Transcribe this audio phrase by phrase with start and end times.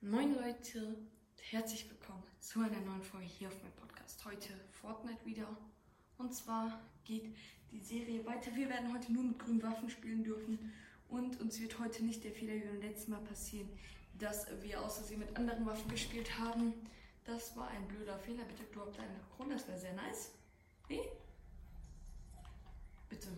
[0.00, 0.96] Moin Leute,
[1.50, 4.24] herzlich willkommen zu einer neuen Folge hier auf meinem Podcast.
[4.24, 5.48] Heute Fortnite wieder.
[6.18, 7.34] Und zwar geht
[7.72, 8.54] die Serie weiter.
[8.54, 10.72] Wir werden heute nur mit grünen Waffen spielen dürfen.
[11.08, 13.68] Und uns wird heute nicht der Fehler wie beim letzten Mal passieren,
[14.20, 16.74] dass wir aus Versehen mit anderen Waffen gespielt haben.
[17.24, 18.44] Das war ein blöder Fehler.
[18.44, 20.30] Bitte droppt eine Krone, das wäre sehr nice.
[20.88, 21.08] Nee?
[23.08, 23.30] Bitte.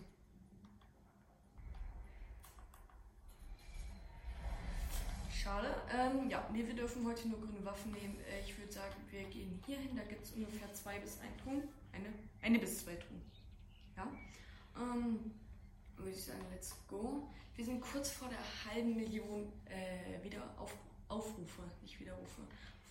[5.41, 5.73] Schade.
[5.91, 8.17] Ähm, ja, nee, wir dürfen heute nur grüne Waffen nehmen.
[8.21, 9.97] Äh, ich würde sagen, wir gehen hier hin.
[9.97, 11.63] Da gibt es ungefähr zwei bis ein Truhen.
[11.91, 12.07] Eine,
[12.41, 13.21] eine bis zwei Truhen.
[13.97, 14.07] Ja.
[14.77, 15.33] Ähm,
[15.97, 17.27] würde ich sagen, let's go.
[17.57, 20.73] Wir sind kurz vor der halben Million äh, wieder auf,
[21.09, 22.43] Aufrufe, nicht Wiederrufe.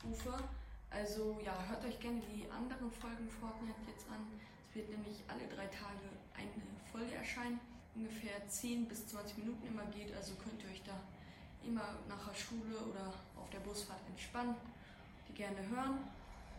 [0.04, 0.44] Aufrufe.
[0.90, 4.20] Also ja, hört euch gerne die anderen Folgen Fortnite jetzt an.
[4.68, 6.62] Es wird nämlich alle drei Tage eine
[6.92, 7.58] Folge erscheinen.
[7.94, 11.00] Ungefähr 10 bis 20 Minuten immer geht, also könnt ihr euch da
[11.64, 14.54] immer nach der Schule oder auf der Busfahrt entspannen,
[15.28, 15.98] die gerne hören.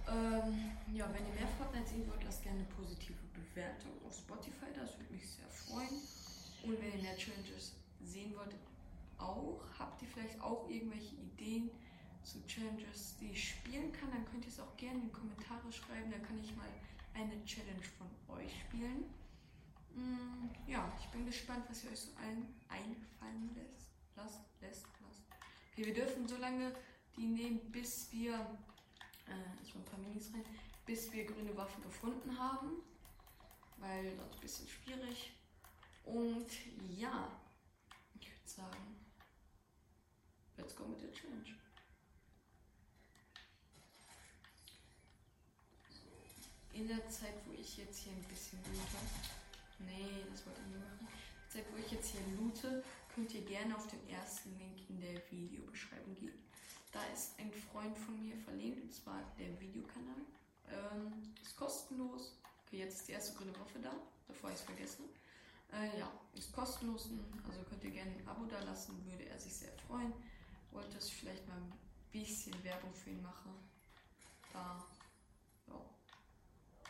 [0.08, 4.66] Ähm, ja, wenn ihr mehr Fortnite sehen wollt, lasst gerne eine positive Bewertung auf Spotify,
[4.74, 6.02] das würde mich sehr freuen.
[6.64, 8.56] Und wenn ihr mehr Challenges sehen wollt,
[9.18, 11.70] auch, habt ihr vielleicht auch irgendwelche Ideen
[12.24, 15.72] zu Challenges, die ich spielen kann, dann könnt ihr es auch gerne in die Kommentare
[15.72, 16.70] schreiben, dann kann ich mal
[17.14, 19.06] eine Challenge von euch spielen.
[19.94, 23.91] Mm, ja, ich bin gespannt, was ihr euch so allen einfallen lässt.
[24.24, 25.22] Lasst, lässt, lasst.
[25.72, 26.74] Okay, wir dürfen so lange
[27.16, 28.34] die nehmen, bis wir,
[29.28, 30.46] äh, mache ein paar Minis rein,
[30.86, 32.84] bis wir grüne Waffe gefunden haben,
[33.78, 35.34] weil das ist ein bisschen schwierig.
[36.04, 36.48] Und
[36.90, 37.32] ja,
[38.20, 38.96] ich würde sagen,
[40.58, 41.56] let's go mit der Challenge.
[46.74, 48.98] In der Zeit, wo ich jetzt hier ein bisschen loote,
[49.80, 51.00] nee, das wollte ich nicht machen.
[51.00, 52.84] In der Zeit, wo ich jetzt hier loote,
[53.14, 56.34] könnt ihr gerne auf den ersten Link in der Videobeschreibung gehen.
[56.92, 60.22] Da ist ein Freund von mir verlinkt, und zwar der Videokanal.
[60.70, 62.38] Ähm, ist kostenlos.
[62.66, 63.92] Okay, jetzt ist die erste grüne Waffe da,
[64.28, 65.04] bevor ich es vergesse.
[65.72, 67.10] Äh, ja, ist kostenlos,
[67.48, 70.14] also könnt ihr gerne ein Abo da lassen, würde er sich sehr freuen.
[70.72, 71.74] Wollte, dass ich vielleicht mal ein
[72.12, 73.50] bisschen Werbung für ihn mache.
[74.52, 74.86] Da,
[75.68, 75.82] ja,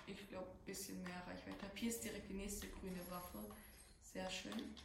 [0.08, 1.72] ich glaube, ein bisschen mehr Reichweite.
[1.76, 3.40] Hier ist direkt die nächste grüne Waffe.
[4.02, 4.76] Sehr schön.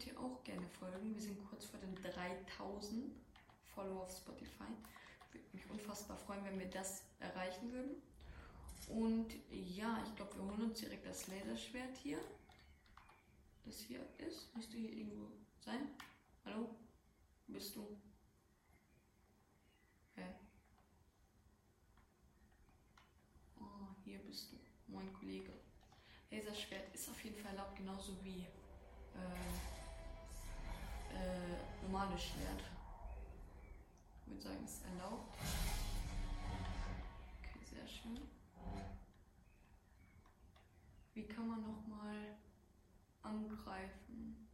[0.00, 1.14] Könnt ihr auch gerne folgen.
[1.14, 3.12] Wir sind kurz vor den 3000
[3.74, 4.72] Follower auf Spotify.
[5.30, 8.00] Würde mich unfassbar freuen, wenn wir das erreichen würden.
[8.88, 12.18] Und ja, ich glaube, wir holen uns direkt das Laserschwert hier.
[13.66, 14.56] Das hier ist.
[14.56, 15.90] Müsste hier irgendwo sein.
[16.46, 16.74] Hallo?
[17.46, 18.00] Bist du?
[20.14, 20.24] Hä?
[23.60, 24.56] Oh, hier bist du.
[24.86, 25.52] Mein Kollege.
[26.30, 29.69] Laserschwert ist auf jeden Fall erlaubt, genauso wie äh,
[31.14, 32.62] äh, normales Schwert.
[34.20, 35.36] Ich würde sagen, es ist erlaubt.
[37.38, 38.20] Okay, sehr schön.
[41.14, 42.36] Wie kann man nochmal
[43.22, 44.48] angreifen?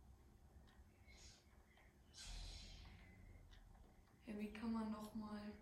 [4.26, 5.52] Ja, wie kann man nochmal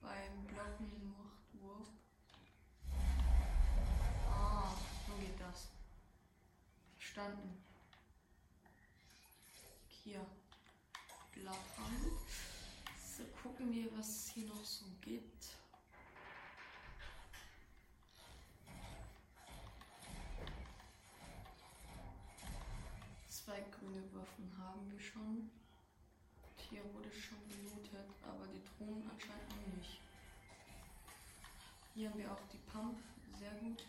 [0.00, 1.88] beim Blocken Machtwurf?
[4.30, 4.74] Ah,
[5.06, 5.70] so geht das.
[6.96, 7.63] Verstanden
[10.04, 10.24] hier
[11.32, 12.10] blattern.
[13.16, 15.46] So, gucken wir, was es hier noch so gibt.
[23.28, 25.50] Zwei grüne Waffen haben wir schon.
[26.68, 30.00] Hier wurde schon gelootet, aber die Drohnen anscheinend noch nicht.
[31.94, 32.98] Hier haben wir auch die Pump,
[33.38, 33.84] sehr gut.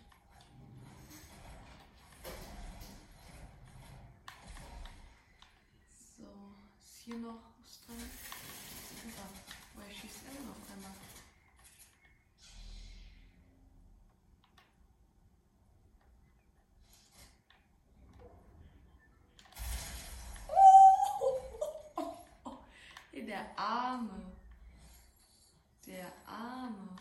[7.06, 8.10] Hier noch was drin?
[9.16, 9.30] Ja,
[9.76, 10.92] weil schießt er noch einmal.
[23.28, 24.34] Der Arme.
[25.86, 26.96] Der Arme.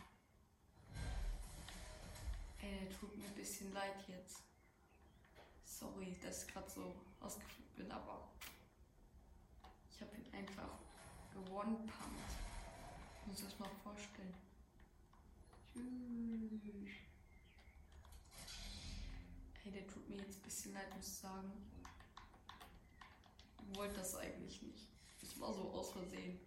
[2.60, 4.42] Ey, der tut mir ein bisschen leid jetzt.
[5.64, 8.28] Sorry, dass ich gerade so ausgeflippt bin, aber
[10.36, 10.78] einfach
[11.32, 12.30] gewonpumpt.
[13.20, 14.34] Ich muss das mal vorstellen.
[15.72, 16.92] Tschüss.
[19.62, 21.50] Hey, der tut mir jetzt ein bisschen leid, muss ich sagen.
[23.70, 24.88] Ich wollte das eigentlich nicht.
[25.20, 26.38] Das war so aus Versehen.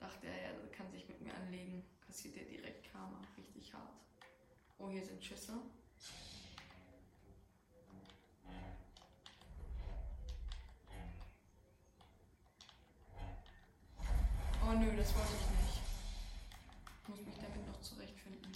[0.00, 1.84] Dachte er, er kann sich mit mir anlegen.
[2.06, 3.20] Kassiert er direkt Karma.
[3.36, 3.92] Richtig hart.
[4.78, 5.60] Oh, hier sind Schüsse.
[15.02, 15.82] das wollte ich nicht.
[17.02, 18.52] Ich muss mich damit noch zurechtfinden.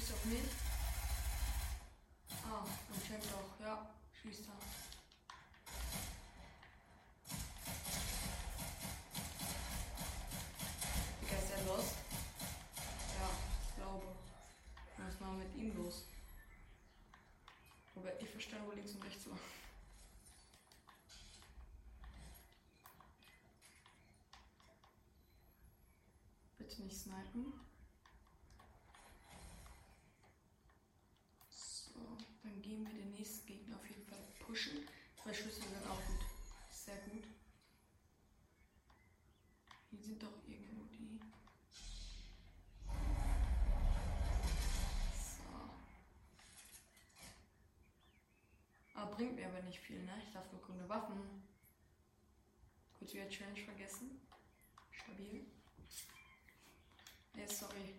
[0.00, 0.40] Schießt auf mich.
[2.42, 2.64] Ah,
[2.94, 3.60] anscheinend auch.
[3.60, 3.90] Ja,
[4.22, 4.56] schießt er.
[11.20, 11.96] Digga, ist er lost?
[13.18, 13.28] Ja,
[13.76, 14.06] glaube.
[14.96, 16.06] Was mal mit ihm los?
[17.94, 19.38] Wobei ich verstehe, wo links und rechts war.
[26.56, 27.52] Bitte nicht snipen.
[31.50, 32.16] So,
[32.70, 34.86] gehen wir den nächsten Gegner auf jeden Fall pushen.
[35.20, 36.20] Zwei Schlüssel sind auch gut.
[36.70, 37.24] Sehr gut.
[39.90, 41.18] Hier sind doch irgendwo die.
[45.18, 45.42] So.
[48.94, 50.22] Aber bringt mir aber nicht viel, ne?
[50.24, 51.42] Ich darf nur grüne Waffen.
[52.96, 54.20] Kurz wieder Challenge vergessen.
[54.92, 55.44] Stabil.
[57.34, 57.96] Nee, sorry.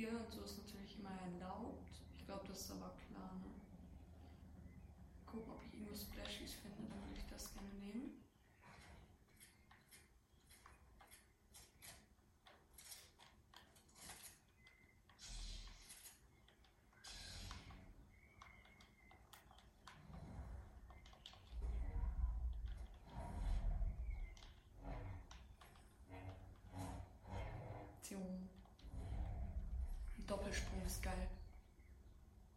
[0.00, 1.92] Hier und so ist natürlich immer erlaubt.
[2.16, 3.50] Ich glaube, das ist aber klar, ne?
[5.26, 8.24] Gucken, ob ich irgendwo Splashies finde, dann würde ich das gerne nehmen.
[28.00, 28.48] Zion.
[30.19, 31.28] Ein Doppelsprung ist geil.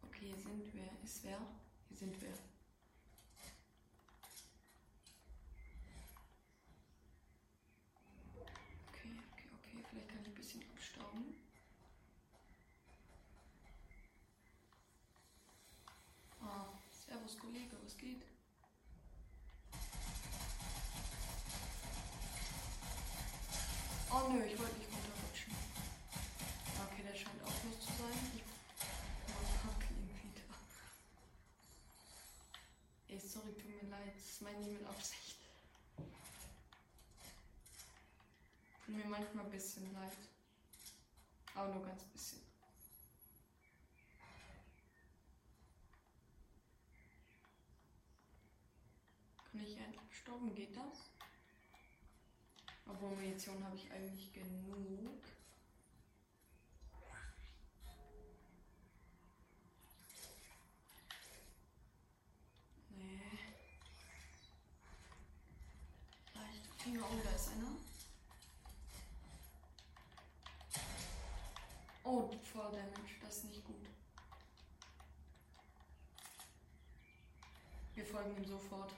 [0.04, 0.88] Okay, hier sind wir.
[1.02, 1.40] Ist wer?
[1.88, 2.28] Hier sind wir.
[8.86, 9.84] Okay, okay, okay.
[9.90, 11.34] Vielleicht kann ich ein bisschen abstauben.
[16.40, 18.22] Ah, Servus Kollege, was geht?
[24.12, 25.52] Oh nö, ich wollte nicht runterrutschen.
[26.86, 28.18] Okay, der scheint auch los zu sein.
[28.36, 28.42] Ich
[29.62, 30.46] pack ihn wieder.
[33.08, 34.14] Ey, sorry, tut mir leid.
[34.14, 35.36] Das ist meine nie mit Absicht.
[38.86, 40.10] Tut mir manchmal ein bisschen leid.
[41.54, 42.42] Aber nur ganz bisschen.
[49.36, 50.52] Kann ich einen abstauben?
[50.56, 51.12] Geht das?
[52.86, 55.22] Obwohl Munition habe ich eigentlich genug.
[62.90, 63.20] Nee.
[66.34, 67.76] Leicht Finger, oh, da ist einer.
[72.16, 73.88] Oh, voll Damage, das ist nicht gut.
[77.92, 78.92] Wir folgen ihm sofort.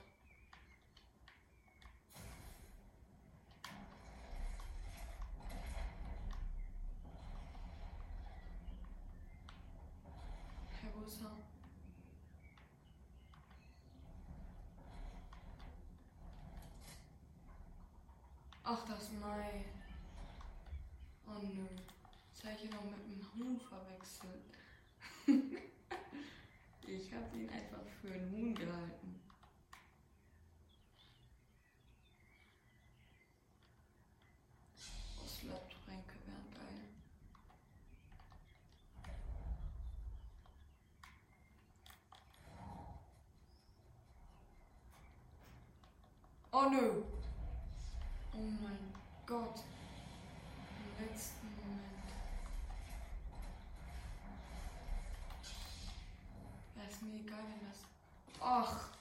[10.79, 11.31] Herr wo ist er?
[18.63, 19.65] Ach, das Mai.
[21.25, 21.65] Oh nö.
[22.37, 24.43] Jetzt habe ich noch mit dem Huhn verwechselt.
[26.87, 29.19] ich habe ihn einfach für einen Huhn gehalten.
[35.27, 36.89] Slot-Tränke wären geil.
[46.51, 47.01] Oh nö.
[48.33, 48.93] Oh mein
[49.25, 49.63] Gott.
[58.49, 58.91] Ach,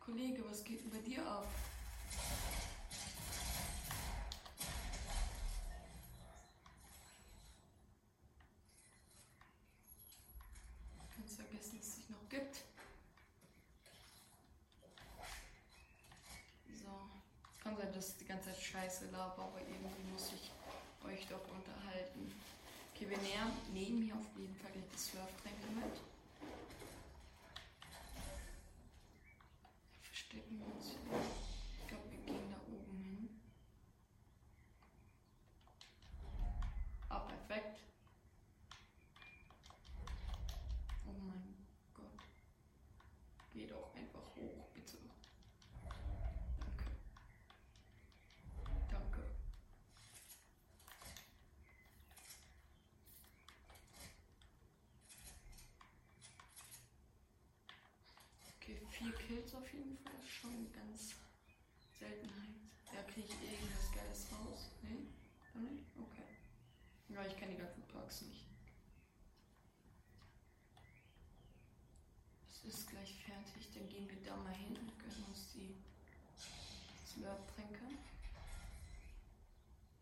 [0.00, 1.46] Kollege, was geht denn bei dir ab?
[11.18, 12.62] Ganz vergessen, dass es dich noch gibt.
[16.82, 16.88] So.
[17.62, 20.50] Kann sein, dass ich die ganze Zeit Scheiße laber, aber irgendwie muss ich
[21.06, 22.32] euch doch unterhalten.
[22.94, 26.00] Okay, wir nehmen hier auf jeden Fall die Surftränke mit.
[30.00, 30.98] Verstecken wir uns hier.
[31.82, 33.40] Ich glaube, wir gehen da oben hin.
[37.10, 37.80] Ah, perfekt.
[41.06, 41.54] Oh mein
[41.92, 42.24] Gott.
[43.52, 44.62] Geh doch einfach hoch.
[59.02, 60.12] Vier Kills auf jeden Fall.
[60.22, 61.14] Ist schon ganz
[61.98, 62.54] Seltenheit.
[62.94, 64.70] Ja, kriege ich irgendwas Geiles raus?
[64.82, 65.06] Nee?
[65.52, 65.84] Doch nicht?
[65.98, 66.30] Okay.
[67.08, 68.46] Ja, ich kenne die ganzen Perks nicht.
[72.48, 73.70] Es ist gleich fertig.
[73.74, 75.74] Dann gehen wir da mal hin und gönnen uns die
[77.06, 77.86] Slurp-Tränke.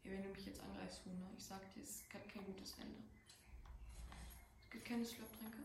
[0.04, 1.30] Ja, wenn du mich jetzt angreifst, Huhn, ne?
[1.37, 3.00] ich sag dir, es hat kein gutes Ende.
[4.61, 5.59] Es gibt keine Slurp-Tränke?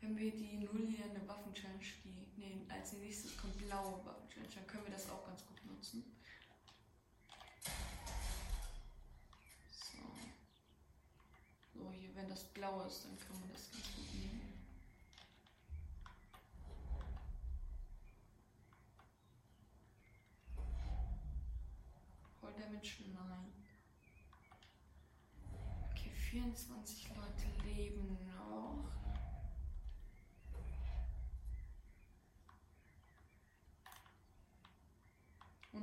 [0.00, 4.92] Wenn wir die nullierende Waffen-Challenge, die, nee, als nächstes kommt blaue Waffen-Challenge, dann können wir
[4.92, 6.04] das auch ganz gut nutzen.
[9.70, 9.98] So.
[11.74, 14.52] So, hier, wenn das blau ist, dann kann man das ganz gut nehmen.
[22.40, 23.02] Voll Damage?
[23.12, 23.52] Nein.
[25.90, 28.67] Okay, 24 Leute leben noch.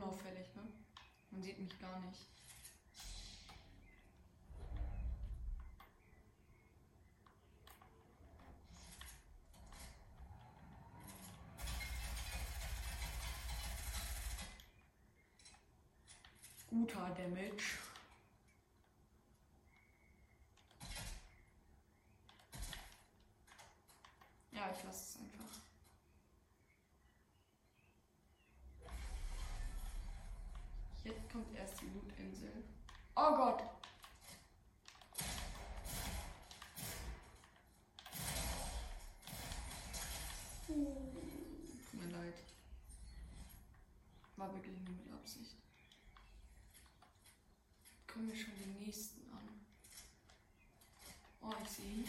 [0.05, 0.61] Unauffällig, ne?
[1.31, 2.27] Man sieht mich gar nicht.
[16.69, 17.79] Guter Damage.
[24.51, 25.65] Ja, ich lasse es einfach.
[31.53, 32.63] Jetzt Loot-Insel.
[33.15, 33.63] Oh Gott!
[40.67, 42.33] Tut mir leid.
[44.35, 45.55] War wirklich nur mit Absicht.
[48.07, 49.65] Kommen wir schon den nächsten an.
[51.41, 52.07] Oh, ich sehe ihn.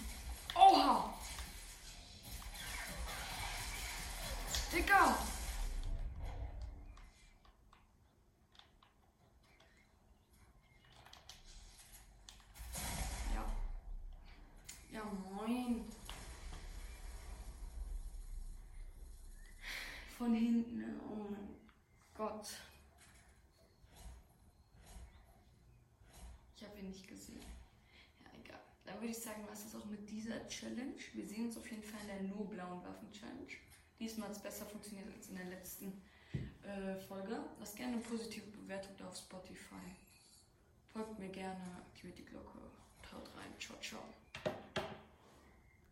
[22.16, 22.48] Gott.
[26.56, 27.44] Ich habe ihn nicht gesehen.
[28.20, 28.60] Ja, egal.
[28.84, 30.94] Dann würde ich sagen, was ist auch mit dieser Challenge?
[31.12, 33.52] Wir sehen uns auf jeden Fall in der nur blauen Waffen-Challenge.
[34.00, 36.02] Diesmal hat es besser funktioniert als in der letzten
[36.62, 37.38] äh, Folge.
[37.58, 39.94] Lasst gerne eine positive Bewertung da auf Spotify.
[40.92, 42.58] Folgt mir gerne, aktiviert die Glocke.
[43.12, 43.52] Haut rein.
[43.58, 44.25] Ciao, ciao.